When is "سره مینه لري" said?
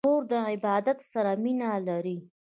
1.11-2.17